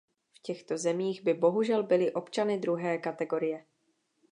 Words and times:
V 0.33 0.39
těchto 0.41 0.77
zemích 0.77 1.21
by 1.23 1.33
bohužel 1.33 1.83
byli 1.83 2.13
občany 2.13 2.57
druhé 2.59 2.97
kategorie. 2.97 3.65